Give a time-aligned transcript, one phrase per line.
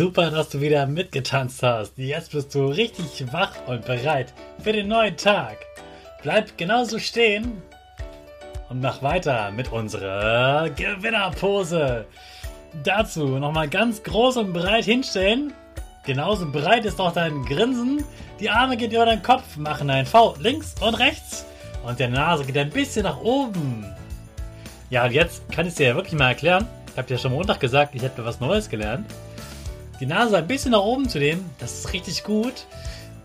[0.00, 1.98] Super, dass du wieder mitgetanzt hast.
[1.98, 5.58] Jetzt bist du richtig wach und bereit für den neuen Tag.
[6.22, 7.60] Bleib genauso stehen
[8.70, 12.06] und mach weiter mit unserer Gewinnerpose.
[12.82, 15.52] Dazu nochmal ganz groß und breit hinstellen.
[16.06, 18.02] Genauso breit ist auch dein Grinsen.
[18.40, 21.44] Die Arme gehen über deinen Kopf, machen ein V links und rechts.
[21.84, 23.84] Und der Nase geht ein bisschen nach oben.
[24.88, 26.66] Ja, und jetzt kann ich es dir ja wirklich mal erklären.
[26.90, 29.04] Ich habe dir schon Montag gesagt, ich hätte was Neues gelernt
[30.00, 32.66] die Nase ein bisschen nach oben zu nehmen, das ist richtig gut,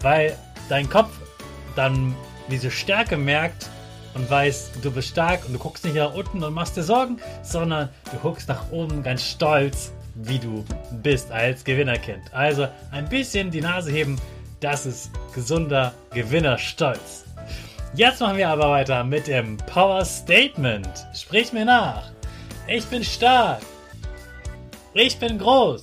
[0.00, 0.36] weil
[0.68, 1.10] dein Kopf
[1.76, 2.14] dann
[2.50, 3.70] diese Stärke merkt
[4.14, 7.18] und weiß, du bist stark und du guckst nicht nach unten und machst dir Sorgen,
[7.42, 10.64] sondern du guckst nach oben ganz stolz, wie du
[11.02, 12.22] bist als Gewinnerkind.
[12.32, 14.20] Also ein bisschen die Nase heben,
[14.60, 17.24] das ist gesunder Gewinnerstolz.
[17.94, 20.88] Jetzt machen wir aber weiter mit dem Power Statement.
[21.14, 22.10] Sprich mir nach.
[22.66, 23.60] Ich bin stark.
[24.94, 25.82] Ich bin groß.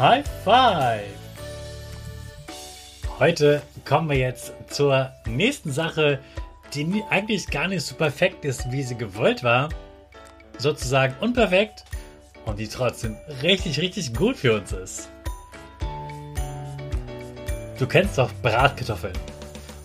[0.00, 1.02] High Five!
[3.18, 6.20] Heute kommen wir jetzt zur nächsten Sache,
[6.72, 9.68] die eigentlich gar nicht so perfekt ist, wie sie gewollt war.
[10.56, 11.84] Sozusagen unperfekt
[12.46, 15.10] und die trotzdem richtig, richtig gut für uns ist.
[17.78, 19.12] Du kennst doch Bratkartoffeln.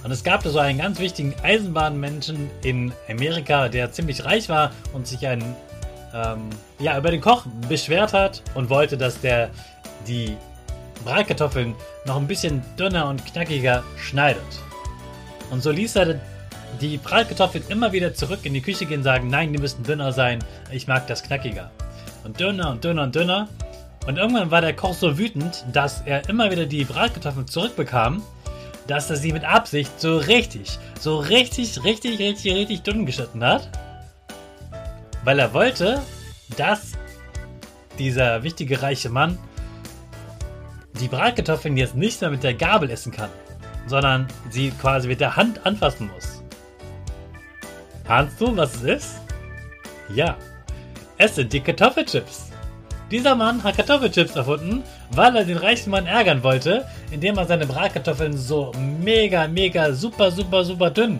[0.06, 4.72] Und es gab da so einen ganz wichtigen Eisenbahnmenschen in Amerika, der ziemlich reich war
[4.94, 5.58] und sich einen,
[6.14, 6.48] ähm,
[6.80, 9.50] ja, über den Koch beschwert hat und wollte, dass der
[10.08, 10.38] die
[11.04, 11.76] Bratkartoffeln
[12.06, 14.44] noch ein bisschen dünner und knackiger schneidet.
[15.52, 16.20] Und so ließ er
[16.82, 20.12] die Bratkartoffeln immer wieder zurück in die Küche gehen und sagen, nein, die müssen dünner
[20.12, 21.72] sein, ich mag das knackiger.
[22.24, 23.48] Und dünner und dünner und dünner.
[24.08, 28.22] Und irgendwann war der Koch so wütend, dass er immer wieder die Bratkartoffeln zurückbekam,
[28.88, 33.70] dass er sie mit Absicht so richtig, so richtig, richtig, richtig, richtig dünn geschnitten hat.
[35.24, 36.02] Weil er wollte,
[36.58, 36.92] dass
[37.98, 39.40] dieser wichtige reiche Mann
[41.00, 43.30] die Bratkartoffeln jetzt nicht mehr mit der Gabel essen kann,
[43.88, 46.42] sondern sie quasi mit der Hand anfassen muss.
[48.08, 49.22] Ahnst du, was es ist?
[50.14, 50.38] Ja,
[51.18, 52.52] es sind die Kartoffelchips.
[53.12, 57.68] Dieser Mann hat Kartoffelchips erfunden, weil er den reichen Mann ärgern wollte, indem er seine
[57.68, 61.20] Bratkartoffeln so mega, mega, super, super, super dünn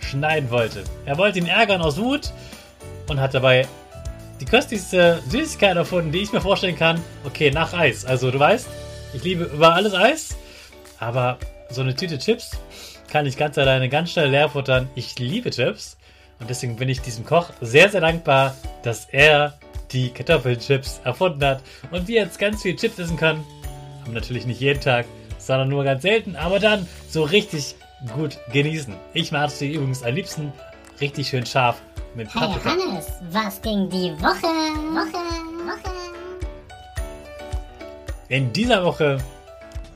[0.00, 0.84] schneiden wollte.
[1.04, 2.32] Er wollte ihn ärgern aus Wut
[3.08, 3.66] und hat dabei
[4.40, 7.00] die köstlichste Süßigkeit erfunden, die ich mir vorstellen kann.
[7.24, 8.04] Okay, nach Eis.
[8.04, 8.68] Also du weißt,
[9.14, 10.36] ich liebe über alles Eis,
[10.98, 11.38] aber
[11.70, 12.52] so eine Tüte Chips
[13.10, 14.88] kann ich ganz alleine ganz schnell leer futtern.
[14.94, 15.96] Ich liebe Chips
[16.40, 19.58] und deswegen bin ich diesem Koch sehr, sehr dankbar, dass er
[19.92, 23.44] die Kartoffelchips erfunden hat und wir jetzt ganz viel Chips essen können.
[24.02, 25.06] Aber natürlich nicht jeden Tag,
[25.38, 27.76] sondern nur ganz selten, aber dann so richtig
[28.14, 28.94] gut genießen.
[29.14, 30.52] Ich mag sie übrigens am liebsten
[31.00, 31.80] richtig schön scharf
[32.14, 32.70] mit Paprika.
[32.70, 34.42] Hey Hannes, was ging die Woche?
[34.42, 35.37] Woche, Woche.
[38.28, 39.18] In dieser Woche,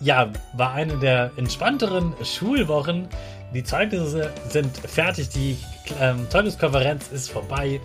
[0.00, 3.06] ja, war eine der entspannteren Schulwochen.
[3.52, 5.58] Die Zeugnisse sind fertig, die
[6.00, 7.78] ähm, Zeugniskonferenz ist vorbei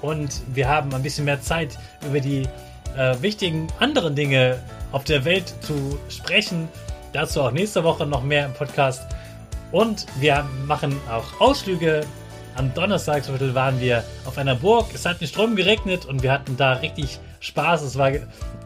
[0.00, 2.48] und wir haben ein bisschen mehr Zeit über die
[2.96, 4.58] äh, wichtigen anderen Dinge
[4.90, 6.68] auf der Welt zu sprechen.
[7.12, 9.02] Dazu auch nächste Woche noch mehr im Podcast.
[9.70, 12.06] Und wir machen auch Ausflüge.
[12.56, 13.24] Am Donnerstag
[13.54, 14.86] waren wir auf einer Burg.
[14.94, 17.82] Es hat nicht Strom geregnet und wir hatten da richtig Spaß.
[17.82, 18.12] Es war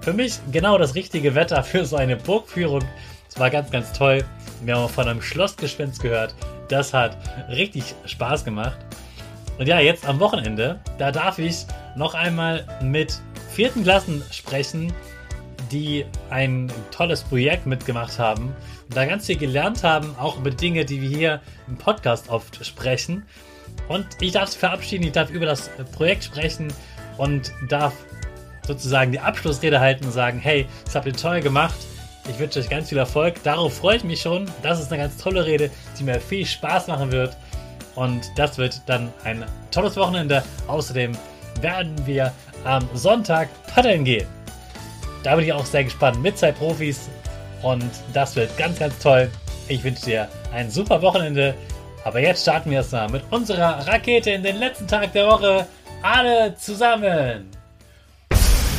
[0.01, 2.83] für mich genau das richtige Wetter für so eine Burgführung.
[3.29, 4.25] Es war ganz, ganz toll.
[4.63, 6.35] Wir haben von einem Schlossgespenst gehört.
[6.69, 7.17] Das hat
[7.49, 8.79] richtig Spaß gemacht.
[9.59, 11.65] Und ja, jetzt am Wochenende, da darf ich
[11.97, 13.21] noch einmal mit
[13.53, 14.93] vierten Klassen sprechen,
[15.71, 18.55] die ein tolles Projekt mitgemacht haben
[18.89, 22.65] und da ganz viel gelernt haben, auch über Dinge, die wir hier im Podcast oft
[22.65, 23.25] sprechen.
[23.89, 26.73] Und ich darf sie verabschieden, ich darf über das Projekt sprechen
[27.17, 27.93] und darf
[28.67, 31.75] sozusagen die Abschlussrede halten und sagen, hey, das habt ihr toll gemacht.
[32.29, 33.43] Ich wünsche euch ganz viel Erfolg.
[33.43, 34.51] Darauf freue ich mich schon.
[34.63, 37.37] Das ist eine ganz tolle Rede, die mir viel Spaß machen wird.
[37.95, 40.43] Und das wird dann ein tolles Wochenende.
[40.67, 41.13] Außerdem
[41.61, 42.33] werden wir
[42.65, 44.27] am Sonntag paddeln gehen.
[45.23, 47.09] Da bin ich auch sehr gespannt mit zwei Profis.
[47.63, 49.31] Und das wird ganz, ganz toll.
[49.69, 51.55] Ich wünsche dir ein super Wochenende.
[52.05, 55.67] Aber jetzt starten wir erstmal mit unserer Rakete in den letzten Tag der Woche.
[56.03, 57.54] Alle zusammen.